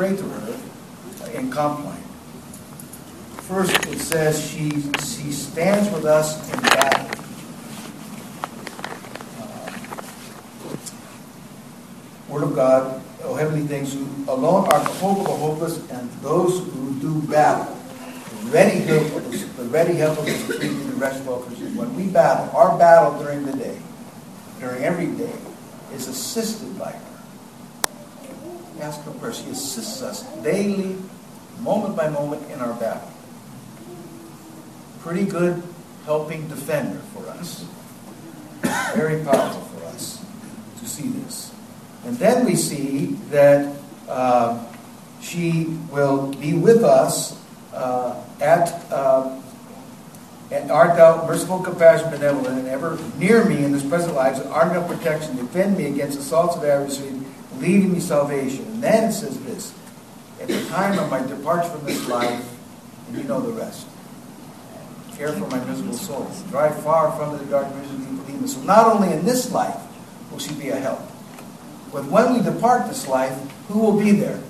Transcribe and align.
pray 0.00 0.16
to 0.16 0.22
her 0.22 0.56
in 1.34 1.50
Compline. 1.50 2.00
First, 3.44 3.86
it 3.88 3.98
says 3.98 4.40
she, 4.40 4.70
she 4.96 5.30
stands 5.30 5.92
with 5.92 6.06
us 6.06 6.40
in 6.50 6.58
battle. 6.62 7.06
Uh, 9.38 10.02
Word 12.30 12.44
of 12.44 12.54
God, 12.54 13.02
O 13.24 13.34
heavenly 13.34 13.66
things, 13.66 13.92
who 13.92 14.06
alone 14.26 14.72
are 14.72 14.78
the 14.78 14.88
hope 14.88 15.18
of 15.18 15.26
the 15.26 15.32
hopeless, 15.32 15.90
and 15.90 16.10
those 16.22 16.60
who 16.72 16.98
do 17.00 17.20
battle. 17.28 17.76
Ready 18.44 18.78
help 18.78 19.04
of 19.14 19.30
the, 19.30 19.36
the 19.62 19.68
ready 19.68 19.96
help 19.96 20.16
of 20.16 20.24
the 20.24 20.60
and 20.62 20.92
the 20.92 20.96
rest 20.96 21.20
of 21.20 21.28
all. 21.28 21.40
When 21.40 21.94
we 21.94 22.06
battle, 22.06 22.48
our 22.56 22.78
battle 22.78 23.22
during 23.22 23.44
the 23.44 23.52
day, 23.52 23.78
during 24.60 24.82
every 24.82 25.08
day, 25.08 25.36
is 25.92 26.08
assisted 26.08 26.78
by 26.78 26.92
her. 26.92 27.09
Ask 28.80 29.02
her 29.02 29.10
prayer. 29.12 29.32
She 29.32 29.50
assists 29.50 30.02
us 30.02 30.22
daily, 30.42 30.96
moment 31.60 31.96
by 31.96 32.08
moment 32.08 32.50
in 32.50 32.60
our 32.60 32.72
battle. 32.74 33.10
Pretty 35.00 35.24
good 35.24 35.62
helping 36.04 36.48
defender 36.48 36.98
for 37.14 37.28
us. 37.28 37.66
Very 38.94 39.22
powerful 39.22 39.60
for 39.60 39.84
us 39.86 40.24
to 40.78 40.88
see 40.88 41.08
this. 41.08 41.52
And 42.04 42.16
then 42.16 42.46
we 42.46 42.56
see 42.56 43.18
that 43.30 43.76
uh, 44.08 44.64
she 45.20 45.64
will 45.92 46.32
be 46.34 46.54
with 46.54 46.82
us 46.82 47.38
uh, 47.74 48.22
at, 48.40 48.90
uh, 48.90 49.38
and 50.50 50.70
art 50.70 50.96
thou 50.96 51.26
merciful, 51.26 51.60
compassionate, 51.60 52.18
benevolent, 52.18 52.58
and 52.58 52.68
ever 52.68 52.98
near 53.18 53.44
me 53.44 53.62
in 53.62 53.72
this 53.72 53.84
present 53.84 54.14
life, 54.14 54.40
and 54.40 54.48
art 54.48 54.72
thou 54.72 54.86
protection, 54.86 55.36
defend 55.36 55.76
me 55.76 55.86
against 55.86 56.18
assaults 56.18 56.56
of 56.56 56.64
adversary, 56.64 57.10
leading 57.60 57.92
me 57.92 58.00
salvation. 58.00 58.64
And 58.66 58.82
then 58.82 59.10
it 59.10 59.12
says 59.12 59.38
this, 59.44 59.74
at 60.40 60.48
the 60.48 60.64
time 60.66 60.98
of 60.98 61.10
my 61.10 61.24
departure 61.26 61.68
from 61.68 61.84
this 61.84 62.08
life, 62.08 62.44
and 63.08 63.18
you 63.18 63.24
know 63.24 63.40
the 63.40 63.52
rest. 63.52 63.86
Care 65.16 65.32
for 65.32 65.46
my 65.48 65.62
miserable 65.64 65.94
soul. 65.94 66.30
Drive 66.48 66.82
far 66.82 67.12
from 67.12 67.36
the 67.36 67.44
dark 67.44 67.68
vision 67.74 68.18
of 68.18 68.26
demons. 68.26 68.54
So 68.54 68.62
not 68.62 68.86
only 68.86 69.12
in 69.12 69.24
this 69.24 69.52
life 69.52 69.76
will 70.30 70.38
she 70.38 70.54
be 70.54 70.70
a 70.70 70.76
help, 70.76 71.00
but 71.92 72.06
when 72.06 72.32
we 72.32 72.42
depart 72.42 72.86
this 72.88 73.06
life, 73.06 73.36
who 73.68 73.80
will 73.80 73.98
be 73.98 74.12
there? 74.12 74.40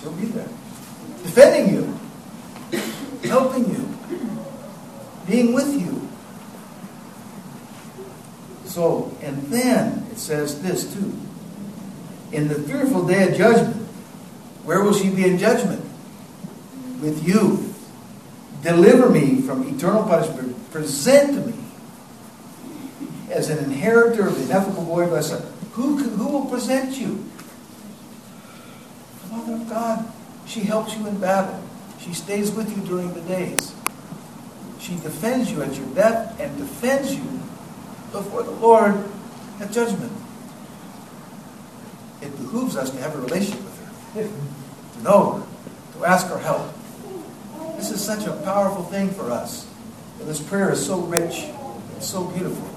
She'll 0.00 0.12
be 0.12 0.26
there. 0.26 0.48
Defending 1.22 1.74
you, 1.74 1.98
helping 3.22 3.70
you, 3.70 3.88
being 5.26 5.54
with 5.54 5.72
you. 5.80 6.06
So, 8.66 9.16
and 9.22 9.40
then 9.44 10.03
it 10.14 10.18
says 10.18 10.62
this 10.62 10.94
too. 10.94 11.12
In 12.30 12.46
the 12.46 12.54
fearful 12.54 13.04
day 13.04 13.28
of 13.28 13.36
judgment, 13.36 13.74
where 14.62 14.82
will 14.82 14.94
she 14.94 15.10
be 15.10 15.26
in 15.26 15.38
judgment? 15.38 15.84
With 17.00 17.26
you. 17.26 17.74
Deliver 18.62 19.10
me 19.10 19.42
from 19.42 19.68
eternal 19.68 20.04
punishment. 20.04 20.70
Present 20.70 21.46
me 21.46 21.54
as 23.30 23.50
an 23.50 23.58
inheritor 23.64 24.28
of 24.28 24.36
the 24.36 24.44
ineffable 24.44 24.84
glory 24.84 25.06
of 25.06 25.10
thy 25.10 25.20
Son. 25.20 25.42
Who, 25.72 25.98
who 25.98 26.28
will 26.28 26.46
present 26.46 26.96
you? 26.96 27.28
The 29.22 29.36
Mother 29.36 29.54
of 29.54 29.68
God. 29.68 30.12
She 30.46 30.60
helps 30.60 30.96
you 30.96 31.06
in 31.08 31.18
battle. 31.18 31.60
She 31.98 32.14
stays 32.14 32.52
with 32.52 32.74
you 32.74 32.82
during 32.84 33.12
the 33.14 33.20
days. 33.22 33.74
She 34.78 34.94
defends 34.96 35.50
you 35.50 35.62
at 35.62 35.74
your 35.74 35.88
death 35.88 36.38
and 36.38 36.56
defends 36.56 37.14
you 37.14 37.24
before 38.12 38.44
the 38.44 38.52
Lord 38.52 38.94
at 39.60 39.72
judgment. 39.72 40.12
It 42.20 42.30
behooves 42.38 42.76
us 42.76 42.90
to 42.90 42.96
have 42.98 43.14
a 43.14 43.20
relationship 43.20 43.62
with 43.62 44.14
her, 44.14 44.22
to 44.96 45.02
know 45.02 45.32
her, 45.32 45.98
to 45.98 46.04
ask 46.06 46.26
her 46.28 46.38
help. 46.38 46.72
This 47.76 47.90
is 47.90 48.02
such 48.02 48.26
a 48.26 48.32
powerful 48.32 48.84
thing 48.84 49.10
for 49.10 49.30
us. 49.30 49.68
And 50.18 50.28
this 50.28 50.40
prayer 50.40 50.72
is 50.72 50.84
so 50.84 51.00
rich, 51.00 51.44
it's 51.96 52.06
so 52.06 52.24
beautiful. 52.24 52.70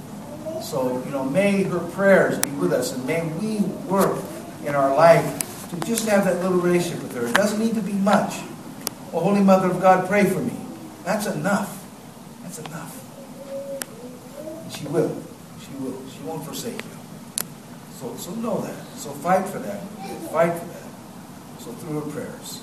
So, 0.62 1.02
you 1.06 1.12
know, 1.12 1.24
may 1.24 1.64
her 1.64 1.80
prayers 1.80 2.40
be 2.40 2.50
with 2.52 2.74
us 2.74 2.94
and 2.94 3.06
may 3.06 3.26
we 3.40 3.60
work 3.88 4.22
in 4.66 4.76
our 4.76 4.94
life 4.96 5.70
to 5.70 5.80
just 5.86 6.08
have 6.10 6.26
that 6.26 6.42
little 6.42 6.58
relationship 6.58 7.04
with 7.04 7.16
her. 7.16 7.28
It 7.28 7.36
doesn't 7.36 7.60
need 7.60 7.76
to 7.76 7.82
be 7.82 7.94
much. 7.94 8.40
Oh, 9.14 9.20
Holy 9.20 9.42
Mother 9.42 9.70
of 9.70 9.80
God, 9.80 10.08
pray 10.08 10.26
for 10.26 10.40
me. 10.40 10.54
That's 11.06 11.28
enough. 11.28 11.86
That's 12.44 12.60
enough. 12.60 12.94
And 14.64 14.74
she 14.74 14.88
will. 14.88 15.16
She 15.68 15.78
will. 15.84 16.02
She 16.10 16.20
won't 16.24 16.46
forsake 16.46 16.76
you. 16.76 16.98
So, 18.00 18.16
so 18.16 18.32
know 18.36 18.62
that. 18.62 18.86
So 18.96 19.12
fight 19.12 19.46
for 19.48 19.60
that. 19.60 19.82
Fight 20.32 20.54
for 20.54 20.66
that. 20.66 20.90
So 21.60 21.72
through 21.74 22.02
her 22.02 22.12
prayers. 22.12 22.62